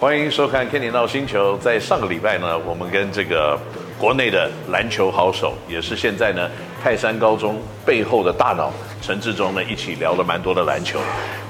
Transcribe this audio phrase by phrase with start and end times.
[0.00, 1.58] 欢迎收看《Kenny 闹星球》。
[1.60, 3.60] 在上个礼拜呢，我们跟这个
[3.98, 6.50] 国内的篮球好手，也是现在呢
[6.82, 10.98] 泰山高中背后的大脑陈志忠呢一起聊了蛮多的篮球。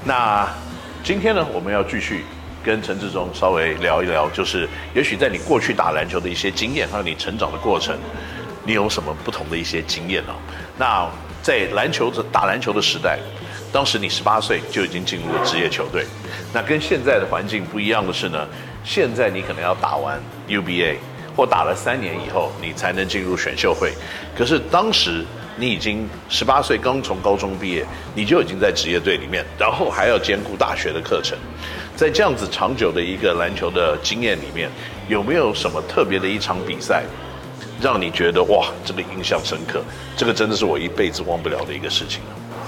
[0.03, 0.45] 那
[1.01, 2.25] 今天呢，我们要继续
[2.61, 7.97] 跟陈志忠稍微聊一聊，就是也许在你过去打篮球的一些经验，还有你成长的过程，
[8.65, 10.35] 你有什么不同的一些经验哦？
[10.77, 11.09] 那
[11.41, 13.17] 在篮球的打篮球的时代。
[13.71, 16.05] 当时你十八岁就已经进入了职业球队，
[16.53, 18.47] 那跟现在的环境不一样的是呢，
[18.83, 20.97] 现在你可能要打完 UBA
[21.35, 23.93] 或打了三年以后，你才能进入选秀会。
[24.35, 31.37] 可是当时你已经十八岁，刚从高中毕业，你就已经在职业队里面，然后还要兼顾大学的课程，
[31.95, 34.69] 在这样子长久的一个篮球的经验里面，
[35.07, 37.03] 有没有什么特别的一场比赛，
[37.81, 39.81] 让你觉得哇，这个印象深刻？
[40.17, 42.19] 这个真的是我一辈子忘不了的一个事情。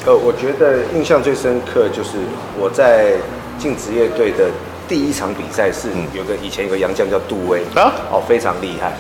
[0.06, 2.18] 呃，我觉得印象最深刻就是
[2.60, 3.14] 我在
[3.58, 4.52] 进职业队的
[4.86, 8.98] 第一场比赛是有个以前有个洋将叫杜威啊，哦，非常厉害。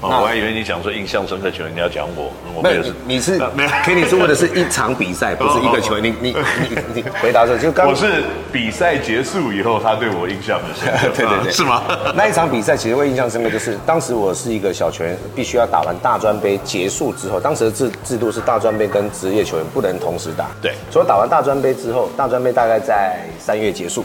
[0.00, 6.04] 哦，我还以为你讲说印象深刻球员，你要讲我，我没有，你是没有，给你是问的是一场比赛， 不是一个球员。
[6.04, 6.36] 你你
[6.70, 11.82] 你你回答说，就刚我是比赛结束以后，他对我印象很深刻， 对对对，是吗？
[12.14, 24.04] 那一场比赛其实我印象深刻，就是当时我是一个小球员，必须要打完大专杯结束之后，当时的制制度是大专杯跟职业球员不能同时打，对，所以打完大专杯之后，大专杯大概在三月结束，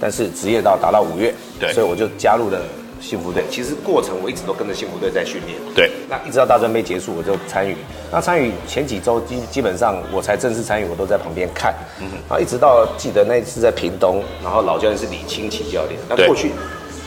[0.00, 2.58] 但是职业到打到五月，对，所以我就加入了。
[3.00, 5.58] 幸福队其实过程我一直都跟着幸福队在训练。
[5.74, 7.76] 对，那一直到大专杯结束我就参与。
[8.10, 11.74] 那参与前几周基基本上我才正式参与，我都在旁边看。
[12.00, 12.16] 嗯哼。
[12.28, 16.00] 然后一直到记得那一次在屏东，然后老教练是李清奇教练。
[16.08, 16.52] 那过去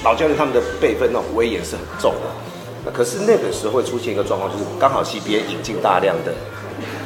[0.04, 2.30] 老教练他们的辈分那种威严是很重的。
[2.86, 6.34] 那可是那个时候会出现一个状况，就是刚好 CBA 引进大量的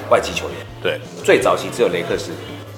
[0.10, 0.58] 外籍球员。
[0.82, 1.00] 对。
[1.24, 2.32] 最早期只有雷克斯。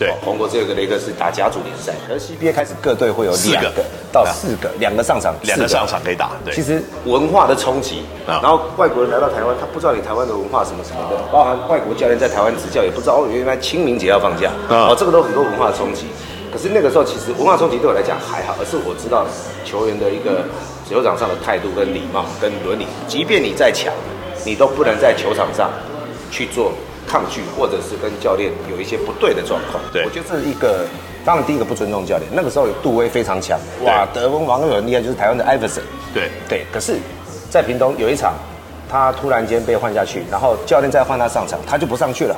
[0.03, 3.83] 对，红国只有个雷克斯打甲组联赛，可是 CBA 开始各队会有两个。
[4.13, 6.29] 到四个，两个上场，两个上场可以打。
[6.45, 16.05] 对，其实文化的冲击，然后外国人来到台湾，他不知道你台湾的文化什么什么的，包含外国教练在台湾执教也不知道哦，原来清明节要放假，哦，这个都很多文化的冲击。
[16.51, 19.25] 可是那个时候其实文化冲击对我来讲还好，而是我知道
[19.65, 20.45] 球员的一个
[20.87, 23.91] 球场上的态度跟礼貌跟伦理，即便你再强，
[24.45, 25.71] 你都不能在球场上
[26.29, 26.71] 去做。
[27.07, 29.83] 抗拒，或者是跟教练有一些不对的状况。
[29.91, 30.85] 对，我觉得这是一个，
[31.23, 32.29] 当然第一个不尊重教练。
[32.33, 35.83] 那个时候杜威非常强，哇，德文王又很厉害，就是台湾的艾弗森。
[36.13, 36.97] 对对，可是，
[37.49, 38.33] 在屏东有一场，
[38.89, 42.35] 他突然间被换下去，然后教练再换他上场，他就不上去了。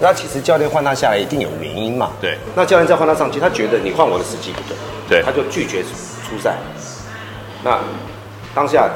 [0.00, 2.10] 那其实教练换他下来一定有原因嘛？
[2.20, 2.36] 对。
[2.54, 4.60] 那教练再换他上去，他觉得你换我的时机不
[5.08, 6.56] 对，对，他就拒绝出赛。
[7.62, 7.78] 那
[8.54, 8.90] 当下。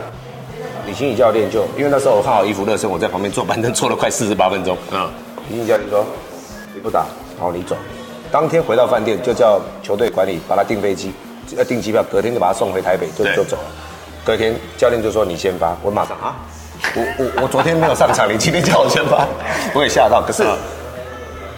[0.87, 4.77] 李清宇教练就因为那时候我换好衣服热身，我在旁边坐板凳坐了快四十八分钟。
[4.91, 5.09] 嗯，
[5.49, 6.05] 李清宇教练说
[6.75, 7.05] ：“你不打，
[7.39, 7.77] 好你走。”
[8.31, 11.13] 当天回到饭店就叫球队管理把他订飞机，
[11.57, 13.63] 要订机票，隔天就把他送回台北，就就走了。
[14.25, 16.37] 隔天教练就说：“你先发。”我马上啊，
[16.95, 19.27] 我我我昨天没有上场，你今天叫我先发，
[19.75, 20.23] 我也吓到。
[20.23, 20.45] 可是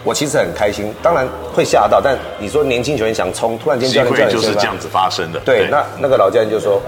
[0.03, 5.39] 我其实很开心，当然会吓到，但你说年轻球员想冲，突然间教练就是这样子发生的。
[5.41, 6.81] 对，那那个老教练就说。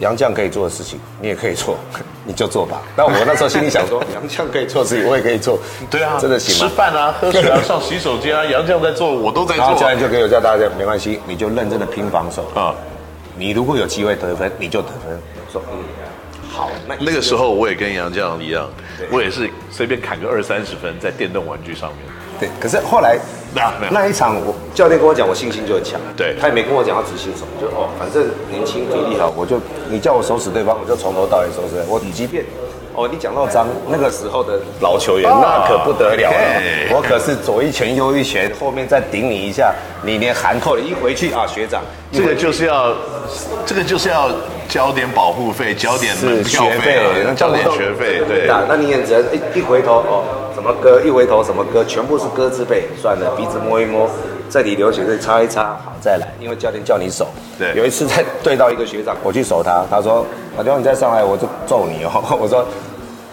[0.00, 1.76] 洋将可以做的事情，你也可以做，
[2.24, 2.82] 你就做吧。
[2.96, 5.58] 那我那时候心里想说， 杨绛可以做的事情，我也可以做。
[5.90, 6.68] 对啊，真的行吗？
[6.68, 9.64] 吃饭啊，喝水啊，上洗手间啊，杨绛在做，我都在做。
[9.64, 12.74] 然后教练就给我叫大家，没关系，你就认真的拼防守啊。
[13.36, 15.20] 你如果有机会得分，你就得分。
[15.46, 15.78] 我说嗯，
[16.50, 16.70] 好。
[16.88, 18.68] 那那个时候我也跟杨绛一样，
[19.10, 21.98] 我也是随便砍个二三十分在电动玩具上面。
[22.38, 23.18] 对，可是后来。
[23.52, 26.00] 那那一场，我教练跟我讲，我信心就很强。
[26.16, 31.82] 对，他也没跟我讲要执行什么，就哦，反正年轻体力好，我就你叫我收拾对方，我就从头到尾收拾。
[31.88, 32.44] 我即便
[32.94, 36.62] 哦，你讲到张那个时候的老球员，那可不得了了。
[36.92, 39.72] 我可是左一拳右一拳，后面再顶你一下，
[40.02, 41.82] 你连含扣你一回去啊，学长，
[42.12, 42.92] 这个就是要，
[43.64, 44.28] 这个就是要
[44.70, 47.00] 交点保护费，交点门票费，
[47.36, 48.22] 交点学费。
[48.26, 50.24] 对，那你也只能一一回头哦。
[50.54, 52.84] 什么歌一回头，什么歌全部是歌字辈。
[53.02, 54.08] 算了，鼻子摸一摸，
[54.48, 56.28] 这里流血，这里擦一擦，好再来。
[56.38, 57.26] 因为教练叫你守。
[57.58, 57.74] 对。
[57.74, 60.24] 有一次在对到一个学长，我去守他，他说
[60.56, 62.22] ：“老刘，你再上来我就揍你哦。
[62.38, 62.64] ”我说：“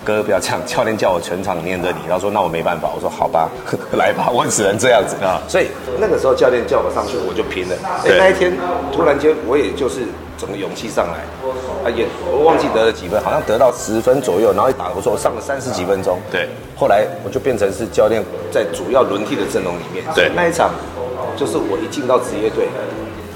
[0.08, 3.50] 哥不要这样，教练叫我全场念着你。”他说：“那我没办法。”我说：“好吧，
[4.00, 5.68] 来吧，我只能这样子啊。”所以
[6.00, 7.76] 那个时候教练叫我上去，我就拼了。
[8.06, 8.54] 哎，那一天
[8.94, 10.08] 突然间我也就是
[10.38, 11.20] 整个勇气上来。
[11.84, 16.20] 啊也，我忘记得了几分，好像得到十分左右，然后一打，我说我上了三十几分钟。
[16.32, 20.04] 对，后来我就变成是教练在主要轮替的阵容里面。
[20.16, 20.72] 对，那一场
[21.36, 22.68] 就是我一进到职业队，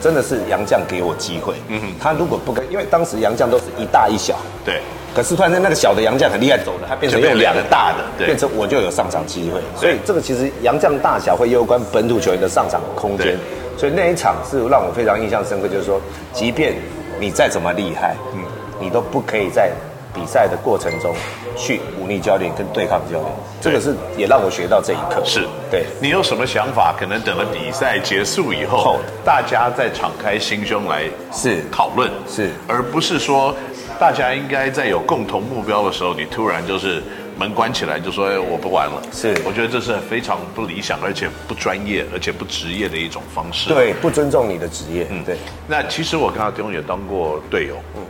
[0.02, 1.56] 真的是杨将给我机会。
[1.68, 4.36] 嗯哼，他如果不跟，因为当时杨将都是一大一小。
[4.66, 4.82] 对，
[5.14, 9.60] 可是突然间那个小的洋将很厉害，走了，他变成用两个大的，对，变成我就有上场机会。
[9.76, 13.38] 所以这个其实洋将大小会攸关本土球员的上场空间。
[13.78, 16.00] 所以那一场是让我非常印象深刻，就是说，
[16.34, 16.76] 即便
[17.20, 18.40] 你再怎么厉害，嗯，
[18.80, 19.72] 你都不可以在
[20.14, 21.16] 比赛的过程中
[21.56, 23.26] 去忤逆教练跟对抗教练。
[23.60, 25.24] 这个是也让我学到这一课。
[25.26, 25.86] 是对。
[26.00, 26.94] 你有什么想法？
[27.00, 33.56] 可能等了比赛结束以后，大家再敞开心胸来是讨论，是，而不是说
[34.02, 37.04] 大家应该在有共同目标的时候，你突然就是。
[37.38, 43.70] 门关起来就说：“哎，我不玩了。”是，我觉得这是非常不理想，而且不专业，而且不职业的一种方式。
[43.70, 45.08] 对，不尊重你的职业。
[45.10, 45.38] 嗯，对。
[45.68, 47.78] 那其实我跟阿东也当过队友。
[47.96, 48.02] 嗯。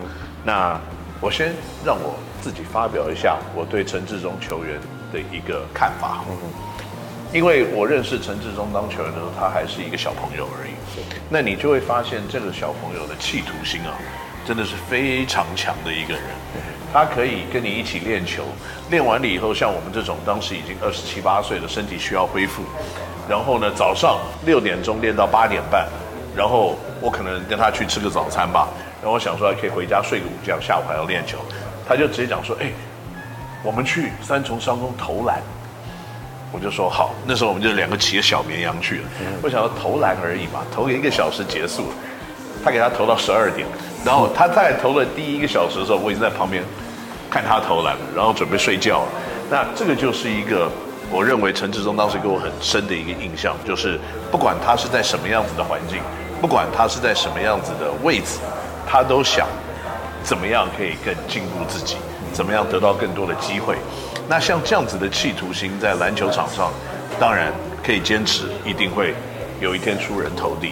[0.44, 0.78] 那
[1.22, 1.54] 我先
[1.86, 4.78] 让我自己发表一下我对陈志忠球员
[5.14, 6.26] 的一个看法。
[6.30, 6.36] 嗯。
[7.32, 10.72] 因为我认识陈志忠当球员的时候，他还是一个小朋友而已。
[11.30, 13.96] 那你就会发现这个小朋友的企图心啊，
[14.46, 16.24] 真的是非常强的一个人。
[16.94, 18.44] 他可以跟你一起练球，
[18.90, 22.64] 练完了以后，像我们这种当时已经二十七八岁的身体需要恢复，
[23.30, 25.88] 然后呢，早上六点钟练到八点半，
[26.36, 28.68] 然后我可能跟他去吃个早餐吧，
[29.02, 31.38] 然后我想说还可以回家睡个午觉，下午还要练球，
[31.88, 32.70] 他就直接讲说，哎，
[33.64, 35.42] 我们去三重商工投篮，
[36.52, 39.04] 我就说好，那时候我们就两个骑着小绵羊去了，
[39.42, 41.94] 我想要投篮而已嘛，投一个小时结束，
[42.66, 43.66] 他给他投到十二点。
[44.06, 46.64] 然后他在投了第一个小时的时候，我已经在旁边
[47.30, 49.08] 看他投篮，然后准备睡觉了。
[49.50, 50.70] 那这个就是一个
[51.12, 54.00] 我认为陈志忠当时给我很深的一个印象，就是
[54.32, 56.00] 不管他是在什么样子的环境，
[56.40, 58.40] 不管他是在什么样子的位置，
[58.88, 59.48] 他都想
[60.24, 61.98] 怎么样可以更进步自己，
[62.32, 63.76] 怎么样得到更多的机会。
[64.28, 66.72] 那像这样子的企图心在篮球场上，
[67.20, 67.52] 当然
[67.86, 69.14] 可以坚持，一定会
[69.60, 70.70] 有一天出人头地。